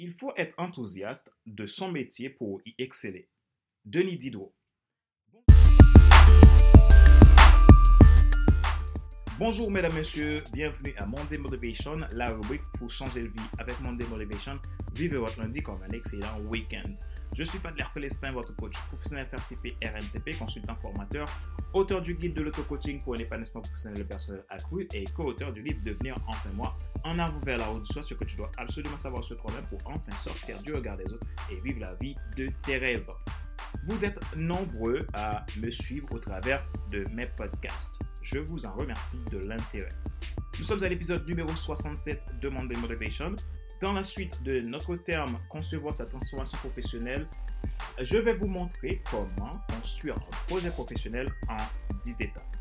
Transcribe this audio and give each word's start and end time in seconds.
Il 0.00 0.12
faut 0.12 0.32
être 0.36 0.54
enthousiaste 0.58 1.32
de 1.44 1.66
son 1.66 1.90
métier 1.90 2.30
pour 2.30 2.60
y 2.64 2.72
exceller. 2.78 3.28
Denis 3.84 4.16
Diderot. 4.16 4.54
Bonjour 9.40 9.72
mesdames, 9.72 9.94
messieurs, 9.94 10.44
bienvenue 10.52 10.94
à 10.98 11.06
Monday 11.06 11.36
Motivation, 11.38 11.98
la 12.12 12.30
rubrique 12.30 12.62
pour 12.78 12.88
changer 12.88 13.22
de 13.22 13.26
vie 13.26 13.48
avec 13.58 13.80
Monday 13.80 14.04
Motivation. 14.04 14.52
Vivez 14.94 15.16
votre 15.16 15.40
lundi 15.40 15.62
comme 15.62 15.82
un 15.82 15.90
excellent 15.90 16.40
week-end. 16.42 16.88
Je 17.38 17.44
suis 17.44 17.60
Fadler 17.60 17.84
Célestin, 17.86 18.32
votre 18.32 18.52
coach 18.56 18.76
professionnel 18.88 19.24
certifié 19.24 19.76
RNCP, 19.80 20.36
consultant 20.36 20.74
formateur, 20.74 21.28
auteur 21.72 22.02
du 22.02 22.14
guide 22.14 22.34
de 22.34 22.42
l'auto-coaching 22.42 23.00
pour 23.00 23.14
un 23.14 23.18
épanouissement 23.18 23.60
professionnel 23.60 24.00
et 24.00 24.04
personnel 24.04 24.42
accru 24.50 24.88
et 24.92 25.04
co-auteur 25.04 25.52
du 25.52 25.62
livre 25.62 25.78
Devenir 25.84 26.16
enfin 26.26 26.48
moi, 26.54 26.76
en 27.04 27.16
avant 27.20 27.38
vers 27.38 27.58
la 27.58 27.70
haute 27.70 27.84
soit 27.84 28.02
ce 28.02 28.14
que 28.14 28.24
tu 28.24 28.34
dois 28.34 28.50
absolument 28.58 28.96
savoir 28.96 29.22
sur 29.22 29.36
toi-même 29.36 29.64
pour 29.66 29.78
enfin 29.84 30.10
sortir 30.16 30.60
du 30.62 30.74
regard 30.74 30.96
des 30.96 31.12
autres 31.12 31.28
et 31.52 31.60
vivre 31.60 31.78
la 31.78 31.94
vie 31.94 32.16
de 32.36 32.48
tes 32.62 32.76
rêves. 32.76 33.08
Vous 33.84 34.04
êtes 34.04 34.18
nombreux 34.36 35.06
à 35.14 35.46
me 35.62 35.70
suivre 35.70 36.08
au 36.10 36.18
travers 36.18 36.66
de 36.90 37.04
mes 37.14 37.26
podcasts. 37.26 38.00
Je 38.20 38.40
vous 38.40 38.66
en 38.66 38.72
remercie 38.72 39.22
de 39.30 39.38
l'intérêt. 39.38 39.92
Nous 40.58 40.64
sommes 40.64 40.82
à 40.82 40.88
l'épisode 40.88 41.24
numéro 41.28 41.54
67 41.54 42.40
de 42.42 42.48
Monday 42.48 42.74
Motivation. 42.78 43.36
Dans 43.80 43.92
la 43.92 44.02
suite 44.02 44.42
de 44.42 44.58
notre 44.58 44.96
terme 44.96 45.38
concevoir 45.48 45.94
sa 45.94 46.04
transformation 46.04 46.58
professionnelle, 46.58 47.28
je 48.00 48.16
vais 48.16 48.34
vous 48.34 48.48
montrer 48.48 49.00
comment 49.08 49.52
construire 49.72 50.16
un 50.16 50.46
projet 50.48 50.70
professionnel 50.70 51.32
en 51.48 51.58
10 52.02 52.20
étapes. 52.22 52.56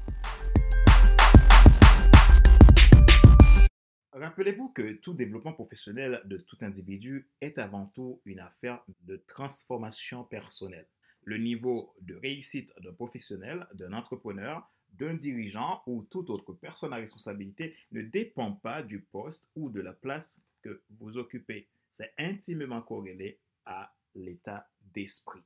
Rappelez-vous 4.14 4.70
que 4.70 4.94
tout 4.94 5.16
développement 5.16 5.54
professionnel 5.54 6.22
de 6.26 6.38
tout 6.38 6.58
individu 6.62 7.28
est 7.42 7.58
avant 7.58 7.88
tout 7.88 8.22
une 8.26 8.40
affaire 8.40 8.84
de 9.02 9.18
transformation 9.28 10.24
personnelle. 10.24 10.88
Le 11.24 11.40
niveau 11.40 11.96
de 12.00 12.14
réussite 12.14 12.76
d'un 12.80 12.94
professionnel, 12.94 13.66
d'un 13.74 13.94
entrepreneur, 13.94 14.70
d'un 14.94 15.16
dirigeant 15.16 15.82
ou 15.88 16.04
toute 16.04 16.30
autre 16.30 16.54
personne 16.54 16.94
à 16.94 16.98
responsabilité 16.98 17.76
ne 17.92 18.04
dépend 18.04 18.52
pas 18.52 18.84
du 18.84 19.02
poste 19.02 19.50
ou 19.56 19.72
de 19.72 19.82
la 19.82 19.94
place 19.94 20.42
que 20.62 20.82
vous 20.90 21.18
occupez. 21.18 21.68
C'est 21.90 22.14
intimement 22.18 22.82
corrélé 22.82 23.40
à 23.66 23.94
l'état 24.16 24.70
d'esprit. 24.82 25.44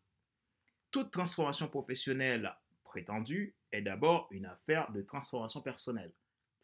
Toute 0.91 1.11
transformation 1.11 1.67
professionnelle 1.67 2.53
prétendue 2.83 3.55
est 3.71 3.81
d'abord 3.81 4.27
une 4.31 4.45
affaire 4.45 4.91
de 4.91 5.01
transformation 5.01 5.61
personnelle. 5.61 6.11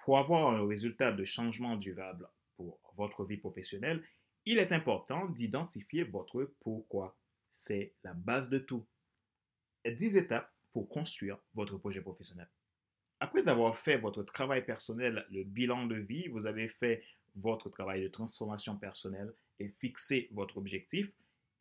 Pour 0.03 0.18
avoir 0.18 0.53
un 0.53 0.68
résultat 0.68 1.12
de 1.12 1.23
changement 1.23 1.75
durable 1.75 2.30
pour 2.56 2.80
votre 2.95 3.23
vie 3.23 3.38
professionnelle, 3.38 4.03
il 4.45 4.58
est 4.58 4.72
important 4.72 5.28
d'identifier 5.28 6.03
votre 6.03 6.52
pourquoi. 6.62 7.18
C'est 7.50 7.94
la 8.03 8.14
base 8.14 8.50
de 8.50 8.59
tout. 8.59 8.86
10 9.86 10.18
étapes 10.18 10.52
pour 10.73 10.90
construire 10.90 11.38
votre 11.53 11.78
projet 11.78 12.02
professionnel. 12.02 12.50
Après 13.20 13.48
avoir 13.48 13.75
fait 13.78 13.98
votre 13.98 14.23
travail 14.23 14.66
personnel, 14.66 15.25
le 15.31 15.44
bilan 15.44 15.88
de 15.88 15.95
vie, 15.95 16.28
vous 16.28 16.45
avez 16.45 16.68
fait 16.68 17.03
votre 17.38 17.70
travail 17.70 18.02
de 18.02 18.08
transformation 18.08 18.78
personnelle 18.78 19.34
et 19.60 19.70
fixé 19.70 20.28
votre 20.32 20.58
objectif, 20.58 21.12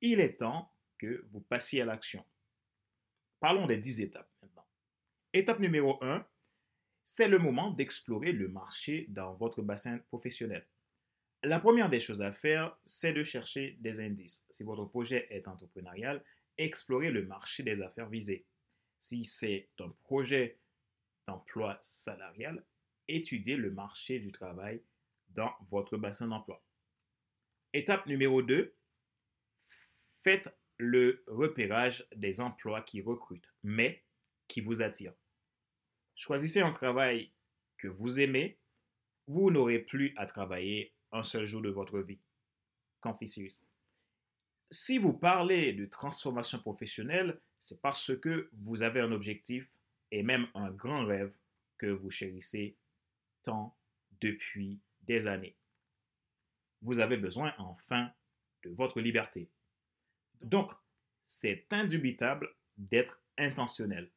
il 0.01 0.21
est 0.21 0.39
temps 0.39 0.73
que 0.99 1.25
vous 1.31 1.41
passiez 1.41 1.83
à 1.83 1.85
l'action. 1.85 2.25
Parlons 3.41 3.67
des 3.67 3.77
10 3.77 4.01
étapes 4.01 4.31
maintenant. 4.43 4.67
Étape 5.33 5.61
numéro 5.61 6.03
1, 6.03 6.27
c'est 7.05 7.29
le 7.29 7.39
moment 7.39 7.71
d'explorer 7.71 8.33
le 8.33 8.49
marché 8.49 9.07
dans 9.09 9.35
votre 9.35 9.63
bassin 9.63 9.99
professionnel. 9.99 10.67
La 11.43 11.61
première 11.61 11.91
des 11.91 12.01
choses 12.01 12.23
à 12.23 12.33
faire, 12.33 12.77
c'est 12.85 13.13
de 13.13 13.23
chercher 13.23 13.77
des 13.81 14.01
indices. 14.01 14.47
Si 14.51 14.65
votre 14.65 14.87
projet 14.87 15.29
est 15.31 15.47
entrepreneurial, 15.47 16.25
explorez 16.59 17.11
le 17.11 17.25
marché 17.25 17.63
des 17.63 17.83
affaires 17.83 18.09
visées. 18.09 18.47
Si 18.99 19.25
c'est 19.25 19.69
un 19.79 19.91
projet 19.91 20.59
d'emploi 21.27 21.79
salarial, 21.83 22.65
étudiez 23.07 23.57
le 23.57 23.70
marché 23.70 24.19
du 24.19 24.33
travail 24.33 24.81
dans 25.36 25.55
votre 25.69 25.97
bassin 25.97 26.29
d'emploi. 26.29 26.63
Étape 27.73 28.07
numéro 28.07 28.42
2, 28.42 28.74
faites 30.23 30.58
le 30.79 31.23
repérage 31.27 32.07
des 32.17 32.41
emplois 32.41 32.83
qui 32.83 33.01
recrutent, 33.01 33.52
mais 33.63 34.05
qui 34.48 34.61
vous 34.61 34.83
attirent. 34.83 35.14
Choisissez 36.14 36.61
un 36.61 36.73
travail 36.73 37.33
que 37.77 37.89
vous 37.89 38.20
aimez, 38.20 38.58
vous 39.27 39.51
n'aurez 39.51 39.79
plus 39.79 40.14
à 40.17 40.27
travailler 40.27 40.95
un 41.13 41.23
seul 41.23 41.47
jour 41.47 41.63
de 41.63 41.68
votre 41.68 42.01
vie. 42.01 42.20
Confucius. 43.01 43.68
Si 44.70 44.98
vous 44.98 45.13
parlez 45.13 45.73
de 45.73 45.86
transformation 45.86 46.58
professionnelle, 46.58 47.41
c'est 47.61 47.80
parce 47.80 48.17
que 48.17 48.51
vous 48.53 48.83
avez 48.83 49.01
un 49.01 49.13
objectif 49.13 49.70
et 50.11 50.23
même 50.23 50.48
un 50.55 50.70
grand 50.70 51.05
rêve 51.05 51.33
que 51.79 51.86
vous 51.86 52.11
chérissez 52.11 52.77
tant 53.42 53.77
depuis 54.20 54.80
des 55.06 55.27
années. 55.27 55.56
Vous 56.83 56.98
avez 56.98 57.17
besoin 57.17 57.55
enfin 57.58 58.11
de 58.64 58.70
votre 58.70 59.00
liberté. 59.00 59.48
Donc, 60.40 60.72
c'est 61.24 61.67
indubitable 61.70 62.55
d'être 62.77 63.20
intentionnel. 63.39 64.11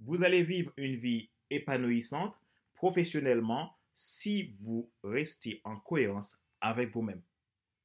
Vous 0.00 0.22
allez 0.22 0.42
vivre 0.42 0.72
une 0.76 0.96
vie 0.96 1.30
épanouissante 1.50 2.38
professionnellement 2.74 3.76
si 3.94 4.54
vous 4.58 4.90
restez 5.02 5.60
en 5.64 5.78
cohérence 5.78 6.44
avec 6.60 6.90
vous-même. 6.90 7.22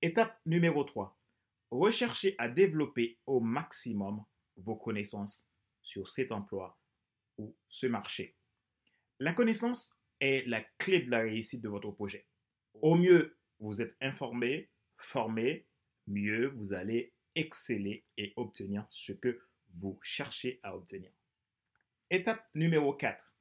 Étape 0.01 0.39
numéro 0.45 0.83
3. 0.83 1.17
Recherchez 1.71 2.35
à 2.37 2.47
développer 2.47 3.19
au 3.25 3.39
maximum 3.39 4.23
vos 4.57 4.75
connaissances 4.75 5.51
sur 5.81 6.09
cet 6.09 6.31
emploi 6.31 6.77
ou 7.37 7.55
ce 7.67 7.87
marché. 7.87 8.35
La 9.19 9.33
connaissance 9.33 9.97
est 10.19 10.47
la 10.47 10.61
clé 10.77 11.01
de 11.01 11.11
la 11.11 11.19
réussite 11.19 11.61
de 11.61 11.69
votre 11.69 11.91
projet. 11.91 12.25
Au 12.81 12.95
mieux, 12.95 13.37
vous 13.59 13.81
êtes 13.81 13.95
informé, 14.01 14.69
formé, 14.97 15.67
mieux 16.07 16.47
vous 16.47 16.73
allez 16.73 17.13
exceller 17.35 18.05
et 18.17 18.33
obtenir 18.35 18.85
ce 18.89 19.11
que 19.11 19.39
vous 19.69 19.99
cherchez 20.01 20.59
à 20.63 20.75
obtenir. 20.75 21.11
Étape 22.09 22.43
numéro 22.55 22.93
4. 22.93 23.33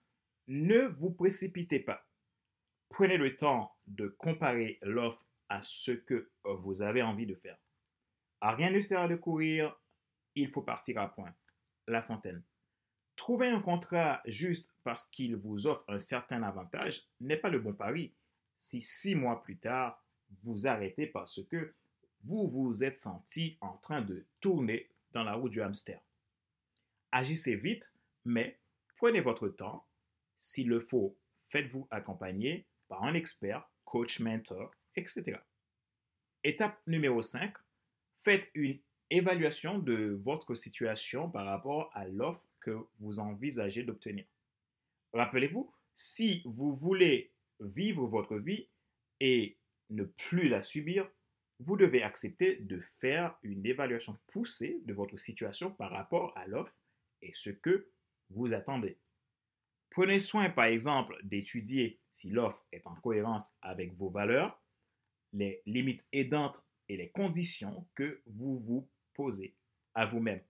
Ne 0.49 0.83
vous 0.83 1.11
précipitez 1.11 1.81
pas. 1.81 2.07
Prenez 2.89 3.17
le 3.17 3.37
temps 3.37 3.77
de 3.87 4.09
comparer 4.09 4.79
l'offre 4.83 5.27
à 5.49 5.63
ce 5.63 5.93
que 5.93 6.31
vous 6.45 6.83
avez 6.83 7.03
envie 7.03 7.27
de 7.27 7.35
faire. 7.35 7.59
Rien 8.41 8.71
ne 8.71 8.81
sert 8.81 9.09
de 9.09 9.17
courir, 9.17 9.79
il 10.35 10.49
faut 10.49 10.63
partir 10.63 10.99
à 10.99 11.09
point. 11.09 11.35
La 11.87 12.03
Fontaine. 12.03 12.43
Trouver 13.17 13.49
un 13.49 13.61
contrat 13.61 14.23
juste 14.27 14.73
parce 14.85 15.07
qu'il 15.07 15.37
vous 15.37 15.67
offre 15.67 15.85
un 15.89 15.99
certain 15.99 16.43
avantage 16.43 17.09
n'est 17.21 17.37
pas 17.37 17.51
le 17.51 17.59
bon 17.59 17.73
pari 17.73 18.15
si 18.59 18.83
six 18.83 19.15
mois 19.15 19.43
plus 19.43 19.57
tard, 19.57 20.05
vous 20.43 20.67
arrêtez 20.67 21.07
parce 21.07 21.43
que 21.45 21.75
vous 22.21 22.47
vous 22.49 22.85
êtes 22.85 22.97
senti 22.97 23.57
en 23.61 23.77
train 23.79 24.03
de 24.03 24.27
tourner 24.41 24.91
dans 25.13 25.23
la 25.23 25.35
roue 25.35 25.49
du 25.49 25.63
hamster. 25.63 26.01
Agissez 27.13 27.57
vite, 27.57 27.95
mais 28.25 28.59
prenez 28.97 29.21
votre 29.21 29.49
temps. 29.49 29.87
S'il 30.37 30.69
le 30.69 30.81
faut, 30.81 31.17
faites-vous 31.49 31.87
accompagner 31.91 32.67
par 32.89 33.05
un 33.05 33.15
expert, 33.15 33.71
coach, 33.85 34.21
mentor, 34.21 34.71
etc. 34.97 35.39
Étape 36.45 36.79
numéro 36.87 37.23
5. 37.23 37.55
Faites 38.23 38.51
une 38.55 38.79
évaluation 39.11 39.79
de 39.79 40.19
votre 40.21 40.55
situation 40.55 41.31
par 41.31 41.47
rapport 41.47 41.91
à 41.95 42.07
l'offre 42.07 42.47
que 42.61 42.77
vous 42.99 43.21
envisagez 43.21 43.85
d'obtenir. 43.85 44.27
Rappelez-vous, 45.13 45.73
si 45.95 46.43
vous 46.45 46.75
voulez 46.75 47.33
vivre 47.61 48.07
votre 48.07 48.37
vie 48.37 48.69
et 49.21 49.59
ne 49.91 50.05
plus 50.05 50.49
la 50.49 50.63
subir, 50.63 51.11
vous 51.61 51.77
devez 51.77 52.03
accepter 52.03 52.57
de 52.57 52.79
faire 52.81 53.37
une 53.43 53.67
évaluation 53.67 54.17
poussée 54.29 54.81
de 54.85 54.95
votre 54.95 55.19
situation 55.19 55.71
par 55.71 55.91
rapport 55.91 56.37
à 56.37 56.47
l'offre 56.47 56.77
et 57.23 57.33
ce 57.35 57.51
que 57.51 57.91
vous 58.31 58.55
attendez. 58.55 58.99
Prenez 59.91 60.21
soin, 60.21 60.51
par 60.51 60.67
exemple, 60.67 61.19
d'étudier 61.25 62.01
si 62.13 62.31
l'offre 62.31 62.65
est 62.73 62.87
en 62.87 62.95
cohérence 62.97 63.57
avec 63.63 63.93
vos 63.95 64.11
valeurs, 64.11 64.61
les 65.33 65.63
limites 65.67 66.07
aidantes 66.13 66.63
et 66.89 66.97
les 66.97 67.11
conditions 67.11 67.87
que 67.95 68.23
vous 68.27 68.59
vous 68.61 68.89
posez 69.15 69.57
à 69.95 70.07
vous-même. 70.07 70.43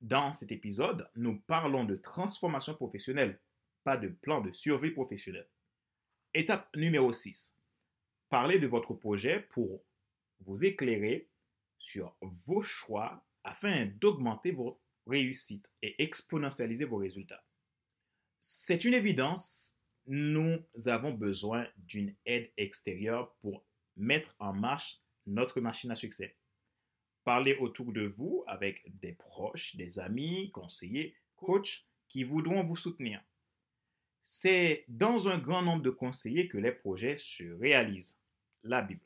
Dans 0.00 0.32
cet 0.32 0.52
épisode, 0.52 1.08
nous 1.14 1.40
parlons 1.40 1.84
de 1.84 1.96
transformation 1.96 2.74
professionnelle, 2.74 3.40
pas 3.84 3.96
de 3.96 4.08
plan 4.08 4.40
de 4.40 4.50
survie 4.50 4.90
professionnelle. 4.90 5.48
Étape 6.34 6.74
numéro 6.76 7.12
6. 7.12 7.60
Parlez 8.30 8.58
de 8.58 8.66
votre 8.66 8.94
projet 8.94 9.40
pour 9.50 9.84
vous 10.40 10.64
éclairer 10.64 11.28
sur 11.76 12.16
vos 12.22 12.62
choix 12.62 13.22
afin 13.44 13.84
d'augmenter 13.84 14.50
vos 14.50 14.80
réussites 15.06 15.70
et 15.82 16.02
exponentialiser 16.02 16.86
vos 16.86 16.96
résultats. 16.96 17.44
C'est 18.40 18.86
une 18.86 18.94
évidence, 18.94 19.78
nous 20.06 20.58
avons 20.86 21.12
besoin 21.12 21.68
d'une 21.76 22.16
aide 22.24 22.50
extérieure 22.56 23.34
pour 23.42 23.66
mettre 23.96 24.34
en 24.38 24.54
marche 24.54 25.02
notre 25.26 25.60
machine 25.60 25.90
à 25.90 25.96
succès. 25.96 26.38
Parlez 27.24 27.56
autour 27.56 27.92
de 27.92 28.06
vous 28.06 28.42
avec 28.46 28.82
des 29.00 29.12
proches, 29.12 29.76
des 29.76 29.98
amis, 29.98 30.50
conseillers, 30.50 31.14
coachs 31.36 31.84
qui 32.08 32.24
voudront 32.24 32.62
vous 32.62 32.76
soutenir. 32.76 33.22
C'est 34.22 34.84
dans 34.88 35.28
un 35.28 35.38
grand 35.38 35.62
nombre 35.62 35.82
de 35.82 35.90
conseillers 35.90 36.48
que 36.48 36.58
les 36.58 36.72
projets 36.72 37.16
se 37.16 37.44
réalisent. 37.54 38.20
La 38.62 38.80
Bible. 38.80 39.04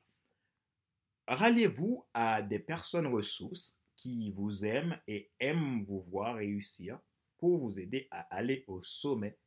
Ralliez-vous 1.26 2.06
à 2.12 2.42
des 2.42 2.58
personnes 2.58 3.06
ressources 3.06 3.82
qui 3.96 4.30
vous 4.32 4.66
aiment 4.66 5.00
et 5.08 5.30
aiment 5.40 5.80
vous 5.80 6.02
voir 6.02 6.36
réussir 6.36 7.00
pour 7.38 7.58
vous 7.58 7.80
aider 7.80 8.06
à 8.10 8.20
aller 8.34 8.64
au 8.66 8.82
sommet 8.82 9.38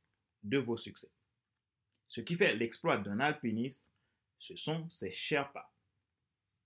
de 0.44 0.58
vos 0.58 0.78
succès. 0.78 1.12
Ce 2.08 2.22
qui 2.22 2.36
fait 2.36 2.56
l'exploit 2.56 2.98
d'un 2.98 3.20
alpiniste, 3.20 3.92
ce 4.40 4.56
sont 4.56 4.90
ses 4.90 5.12
Sherpas. 5.12 5.72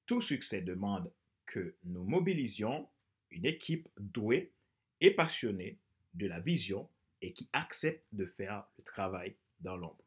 Tout 0.06 0.22
succès 0.22 0.62
demande 0.62 1.12
que 1.46 1.76
nous 1.84 2.06
mobilisions 2.06 2.88
une 3.30 3.46
équipe 3.46 3.90
douée 3.98 4.54
et 5.02 5.12
passionnée 5.12 5.80
de 6.14 6.28
la 6.28 6.40
vision 6.40 6.90
et 7.24 7.32
qui 7.32 7.50
accepte 7.54 8.06
de 8.12 8.26
faire 8.26 8.66
le 8.78 8.84
travail 8.84 9.36
dans 9.60 9.78
l'ombre. 9.78 10.04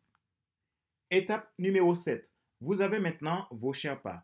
Étape 1.11 1.51
numéro 1.59 1.95
7. 1.95 2.31
Vous 2.61 2.83
avez 2.83 3.01
maintenant 3.01 3.49
vos 3.51 3.73
Sherpas. 3.73 4.23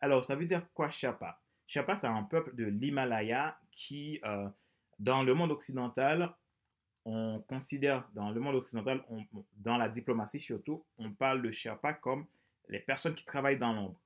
Alors, 0.00 0.24
ça 0.24 0.36
veut 0.36 0.46
dire 0.46 0.66
quoi 0.72 0.90
Sherpa? 0.90 1.42
Sherpa, 1.66 1.96
c'est 1.96 2.06
un 2.06 2.22
peuple 2.22 2.54
de 2.54 2.64
l'Himalaya 2.64 3.58
qui, 3.72 4.20
euh, 4.24 4.48
dans 4.98 5.24
le 5.24 5.34
monde 5.34 5.50
occidental, 5.50 6.32
on 7.04 7.40
considère, 7.48 8.08
dans 8.14 8.30
le 8.30 8.40
monde 8.40 8.54
occidental, 8.54 9.04
dans 9.56 9.76
la 9.76 9.88
diplomatie 9.88 10.38
surtout, 10.38 10.84
on 10.98 11.12
parle 11.12 11.42
de 11.42 11.50
Sherpa 11.50 11.94
comme 11.94 12.26
les 12.68 12.80
personnes 12.80 13.16
qui 13.16 13.24
travaillent 13.24 13.58
dans 13.58 13.72
l'ombre. 13.72 14.00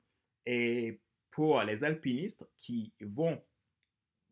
Et 0.47 0.99
pour 1.31 1.61
les 1.63 1.85
alpinistes 1.85 2.49
qui 2.59 2.95
vont 3.03 3.43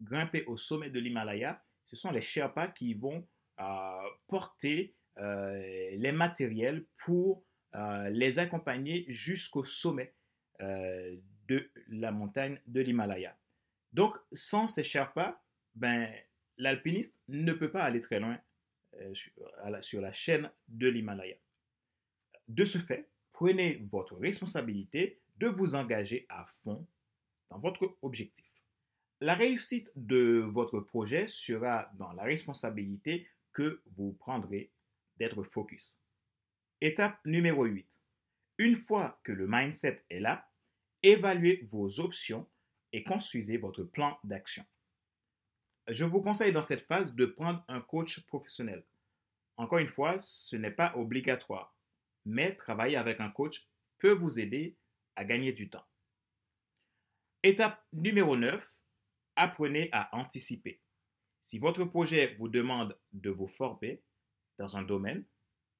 grimper 0.00 0.44
au 0.46 0.56
sommet 0.56 0.88
de 0.88 0.98
l'Himalaya, 0.98 1.62
ce 1.84 1.96
sont 1.96 2.10
les 2.10 2.22
Sherpas 2.22 2.68
qui 2.68 2.94
vont 2.94 3.26
porter 4.26 4.94
euh, 5.18 5.90
les 5.96 6.12
matériels 6.12 6.86
pour 6.96 7.44
euh, 7.74 8.10
les 8.10 8.38
accompagner 8.38 9.04
jusqu'au 9.08 9.64
sommet 9.64 10.14
de 10.60 11.68
la 11.88 12.12
montagne 12.12 12.60
de 12.68 12.80
l'Himalaya. 12.80 13.36
Donc, 13.92 14.16
sans 14.30 14.68
ces 14.68 14.84
Sherpas, 14.84 15.42
ben, 15.74 16.08
l'alpiniste 16.56 17.20
ne 17.26 17.52
peut 17.52 17.72
pas 17.72 17.82
aller 17.82 18.00
très 18.00 18.20
loin 18.20 18.38
sur, 19.12 19.32
sur 19.80 20.00
la 20.00 20.12
chaîne 20.12 20.48
de 20.68 20.86
l'Himalaya. 20.86 21.34
De 22.46 22.64
ce 22.64 22.78
fait, 22.78 23.10
prenez 23.32 23.84
votre 23.90 24.16
responsabilité 24.16 25.20
de 25.38 25.48
vous 25.48 25.74
engager 25.74 26.26
à 26.28 26.46
fond 26.46 26.86
dans 27.50 27.58
votre 27.58 27.96
objectif. 28.02 28.46
La 29.20 29.34
réussite 29.34 29.90
de 29.94 30.44
votre 30.48 30.80
projet 30.80 31.26
sera 31.26 31.90
dans 31.94 32.12
la 32.12 32.24
responsabilité 32.24 33.28
que 33.52 33.82
vous 33.96 34.12
prendrez 34.12 34.72
d'être 35.16 35.42
focus. 35.42 36.04
Étape 36.80 37.18
numéro 37.24 37.64
8. 37.64 37.86
Une 38.58 38.76
fois 38.76 39.20
que 39.22 39.32
le 39.32 39.46
mindset 39.48 40.04
est 40.10 40.20
là, 40.20 40.50
évaluez 41.02 41.62
vos 41.64 42.00
options 42.00 42.48
et 42.92 43.04
construisez 43.04 43.56
votre 43.56 43.84
plan 43.84 44.18
d'action. 44.24 44.64
Je 45.88 46.04
vous 46.04 46.20
conseille 46.20 46.52
dans 46.52 46.62
cette 46.62 46.86
phase 46.86 47.14
de 47.14 47.26
prendre 47.26 47.64
un 47.68 47.80
coach 47.80 48.20
professionnel. 48.26 48.84
Encore 49.56 49.78
une 49.78 49.88
fois, 49.88 50.18
ce 50.18 50.56
n'est 50.56 50.70
pas 50.70 50.96
obligatoire, 50.96 51.76
mais 52.24 52.54
travailler 52.54 52.96
avec 52.96 53.20
un 53.20 53.30
coach 53.30 53.68
peut 53.98 54.12
vous 54.12 54.40
aider 54.40 54.76
à 55.16 55.24
gagner 55.24 55.52
du 55.52 55.70
temps. 55.70 55.86
Étape 57.42 57.84
numéro 57.92 58.36
9, 58.36 58.64
apprenez 59.36 59.88
à 59.92 60.14
anticiper. 60.16 60.81
Si 61.42 61.58
votre 61.58 61.84
projet 61.84 62.34
vous 62.34 62.48
demande 62.48 62.96
de 63.12 63.28
vous 63.28 63.48
former 63.48 64.00
dans 64.58 64.76
un 64.76 64.82
domaine, 64.82 65.24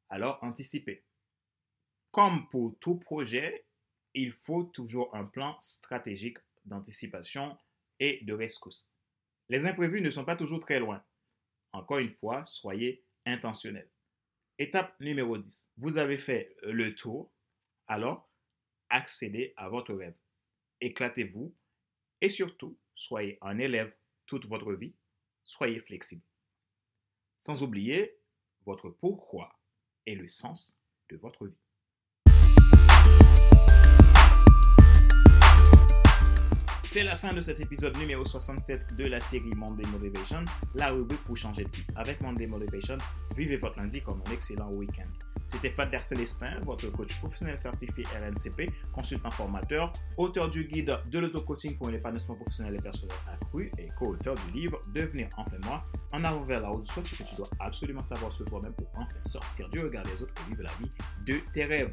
alors 0.08 0.38
anticipez. 0.42 1.04
Comme 2.10 2.48
pour 2.48 2.76
tout 2.80 2.96
projet, 2.96 3.64
il 4.12 4.32
faut 4.32 4.64
toujours 4.64 5.14
un 5.14 5.24
plan 5.24 5.56
stratégique 5.60 6.38
d'anticipation 6.64 7.56
et 8.00 8.24
de 8.24 8.34
rescousse. 8.34 8.90
Les 9.48 9.64
imprévus 9.66 10.00
ne 10.00 10.10
sont 10.10 10.24
pas 10.24 10.36
toujours 10.36 10.60
très 10.60 10.80
loin. 10.80 11.02
Encore 11.72 11.98
une 11.98 12.10
fois, 12.10 12.44
soyez 12.44 13.04
intentionnel. 13.24 13.88
Étape 14.58 14.98
numéro 15.00 15.38
10. 15.38 15.72
Vous 15.76 15.96
avez 15.96 16.18
fait 16.18 16.56
le 16.62 16.94
tour, 16.94 17.32
alors 17.86 18.28
accédez 18.90 19.54
à 19.56 19.68
votre 19.68 19.94
rêve. 19.94 20.18
Éclatez-vous 20.80 21.54
et 22.20 22.28
surtout, 22.28 22.76
soyez 22.96 23.38
un 23.40 23.58
élève 23.58 23.94
toute 24.26 24.46
votre 24.46 24.72
vie. 24.74 24.94
Soyez 25.44 25.80
flexible. 25.80 26.22
Sans 27.36 27.62
oublier 27.62 28.18
votre 28.64 28.90
pourquoi 28.90 29.58
et 30.06 30.14
le 30.14 30.28
sens 30.28 30.80
de 31.10 31.16
votre 31.16 31.46
vie. 31.46 31.56
C'est 36.84 37.04
la 37.04 37.16
fin 37.16 37.32
de 37.32 37.40
cet 37.40 37.58
épisode 37.58 37.96
numéro 37.96 38.24
67 38.24 38.96
de 38.96 39.06
la 39.06 39.18
série 39.18 39.54
Monday 39.54 39.88
Motivation, 39.88 40.44
la 40.74 40.90
rubrique 40.90 41.24
pour 41.24 41.36
changer 41.36 41.64
de 41.64 41.70
vie. 41.70 41.86
Avec 41.96 42.20
Monday 42.20 42.46
Motivation, 42.46 42.98
vivez 43.34 43.56
votre 43.56 43.78
lundi 43.78 44.02
comme 44.02 44.22
un 44.26 44.30
excellent 44.30 44.70
week-end. 44.72 45.31
C'était 45.44 45.70
Fader 45.70 45.98
Célestin, 46.00 46.60
votre 46.62 46.88
coach 46.90 47.18
professionnel 47.18 47.56
certifié 47.56 48.04
RNCP, 48.04 48.70
consultant 48.92 49.30
formateur, 49.30 49.92
auteur 50.16 50.48
du 50.48 50.64
guide 50.64 50.98
de 51.10 51.18
l'auto-coaching 51.18 51.76
pour 51.76 51.88
un 51.88 51.92
épanouissement 51.92 52.36
professionnel 52.36 52.76
et 52.76 52.82
personnel 52.82 53.16
accru 53.26 53.70
et 53.78 53.88
co-auteur 53.98 54.34
du 54.46 54.52
livre 54.52 54.80
Devenir 54.94 55.28
enfin 55.36 55.56
moi, 55.64 55.84
en 56.12 56.24
avant 56.24 56.42
vers 56.42 56.60
la 56.60 56.70
haute, 56.70 56.86
soit 56.86 57.02
ce 57.02 57.14
que 57.14 57.22
tu 57.28 57.34
dois 57.36 57.48
absolument 57.60 58.02
savoir 58.02 58.32
sur 58.32 58.44
toi-même 58.44 58.72
pour 58.74 58.88
enfin 58.94 59.20
sortir 59.22 59.68
du 59.68 59.80
regard 59.80 60.04
des 60.04 60.22
autres 60.22 60.34
et 60.46 60.50
vivre 60.50 60.62
la 60.62 60.72
vie 60.80 60.90
de 61.26 61.40
tes 61.52 61.64
rêves. 61.64 61.92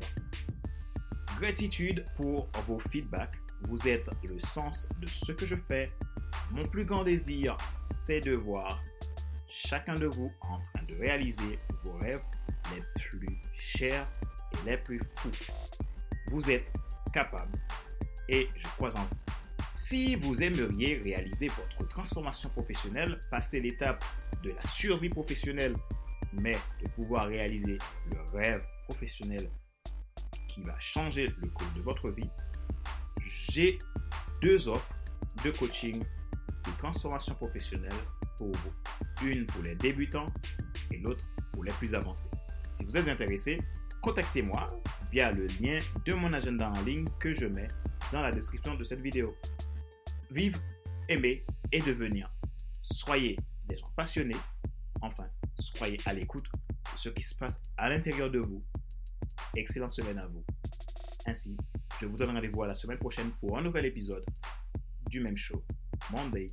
Gratitude 1.40 2.04
pour 2.18 2.50
vos 2.68 2.80
feedbacks 2.80 3.36
vous 3.64 3.88
êtes 3.88 4.10
le 4.28 4.40
sens 4.40 4.88
de 5.02 5.08
ce 5.08 5.32
que 5.32 5.46
je 5.46 5.56
fais. 5.56 5.92
Mon 6.52 6.66
plus 6.66 6.86
grand 6.86 7.04
désir, 7.04 7.58
c'est 7.76 8.22
de 8.22 8.34
voir 8.34 8.82
chacun 9.48 9.96
de 9.96 10.06
vous 10.06 10.32
en 10.42 10.60
train 10.62 10.84
de 10.88 10.96
réaliser 10.96 11.60
vos 11.84 11.98
rêves 11.98 12.22
les 12.74 12.84
plus 13.02 13.42
chers 13.56 14.06
et 14.54 14.70
les 14.70 14.78
plus 14.78 15.00
fous. 15.00 15.32
Vous 16.28 16.50
êtes 16.50 16.72
capable 17.14 17.58
et 18.28 18.50
je 18.56 18.68
crois 18.78 18.96
en 18.96 19.02
vous. 19.02 19.18
Si 19.76 20.16
vous 20.16 20.44
aimeriez 20.44 20.98
réaliser 20.98 21.48
votre 21.48 21.88
transformation 21.88 22.50
professionnelle, 22.50 23.20
passer 23.32 23.62
l'étape 23.62 24.04
de 24.44 24.52
la 24.52 24.64
survie 24.68 25.10
professionnelle, 25.10 25.76
mais 26.34 26.58
de 26.84 26.90
pouvoir 26.90 27.28
réaliser 27.28 27.78
le 28.12 28.22
rêve 28.38 28.66
professionnel 28.88 29.50
qui 30.50 30.62
va 30.62 30.78
changer 30.80 31.28
le 31.42 31.48
cours 31.48 31.72
de 31.76 31.82
votre 31.82 32.12
vie, 32.12 32.30
j'ai 33.26 33.80
deux 34.42 34.68
offres 34.68 34.94
de 35.44 35.52
coaching 35.52 36.04
de 36.04 36.78
transformation 36.78 37.36
professionnelle 37.36 37.94
pour 38.38 38.52
vous. 38.52 39.26
Une 39.26 39.46
pour 39.46 39.64
les 39.64 39.76
débutants 39.76 40.28
et 40.92 40.98
l'autre 40.98 41.24
pour 41.54 41.64
les 41.64 41.74
plus 41.74 41.96
avancés. 41.96 42.30
Si 42.80 42.86
vous 42.86 42.96
êtes 42.96 43.10
intéressé, 43.10 43.62
contactez-moi 44.02 44.66
via 45.12 45.34
le 45.34 45.48
lien 45.60 45.80
de 46.06 46.14
mon 46.14 46.32
agenda 46.32 46.72
en 46.72 46.82
ligne 46.84 47.06
que 47.20 47.34
je 47.34 47.46
mets 47.46 47.68
dans 48.14 48.22
la 48.22 48.32
description 48.32 48.76
de 48.76 48.86
cette 48.86 49.02
vidéo. 49.02 49.36
Vive, 50.32 50.58
aimer 51.10 51.44
et 51.74 51.82
devenir. 51.82 52.34
Soyez 52.82 53.36
des 53.66 53.76
gens 53.76 53.92
passionnés. 53.98 54.38
Enfin, 55.02 55.28
soyez 55.60 56.00
à 56.06 56.14
l'écoute 56.14 56.46
de 56.54 56.98
ce 56.98 57.10
qui 57.10 57.22
se 57.22 57.36
passe 57.36 57.62
à 57.76 57.90
l'intérieur 57.90 58.32
de 58.32 58.40
vous. 58.40 58.64
Excellente 59.58 59.92
semaine 59.92 60.20
à 60.20 60.28
vous. 60.28 60.46
Ainsi, 61.26 61.58
je 62.00 62.06
vous 62.06 62.16
donne 62.16 62.32
rendez-vous 62.32 62.64
à 62.64 62.68
la 62.68 62.74
semaine 62.74 62.98
prochaine 62.98 63.32
pour 63.42 63.58
un 63.58 63.62
nouvel 63.62 63.88
épisode 63.88 64.24
du 65.10 65.20
même 65.20 65.36
show, 65.36 65.66
Monday 66.12 66.48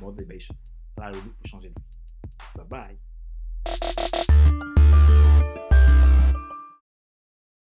Motivation. 0.00 0.56
Là, 0.98 1.12
pour 1.12 1.48
changer 1.48 1.68
de 1.68 1.74
vie. 1.74 2.56
Bye 2.56 2.66
bye. 2.66 3.09